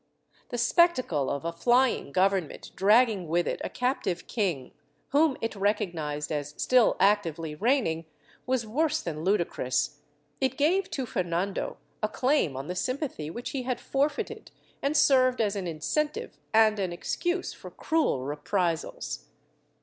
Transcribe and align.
The 0.49 0.57
spectacle 0.57 1.29
of 1.29 1.45
a 1.45 1.53
flying 1.53 2.11
Government 2.11 2.71
dragging 2.75 3.27
with 3.27 3.47
it 3.47 3.61
a 3.63 3.69
captive 3.69 4.25
king, 4.25 4.71
whom 5.09 5.37
it 5.41 5.55
recognized 5.55 6.31
as 6.31 6.55
still 6.57 6.95
actively 6.99 7.53
reigning, 7.53 8.05
was 8.47 8.65
worse 8.65 8.99
than 8.99 9.23
ludicrous; 9.23 9.99
it 10.39 10.57
gave 10.57 10.89
to 10.89 11.05
Fernando 11.05 11.77
a 12.01 12.07
claim 12.09 12.57
on 12.57 12.65
the 12.65 12.73
sympathy 12.73 13.29
which 13.29 13.51
he 13.51 13.61
had 13.61 13.79
forfeited, 13.79 14.49
and 14.81 14.97
served 14.97 15.39
as 15.39 15.55
an 15.55 15.67
incentive 15.67 16.35
and 16.51 16.79
an 16.79 16.91
excuse 16.91 17.53
for 17.53 17.69
cruel 17.69 18.23
reprisals. 18.25 19.27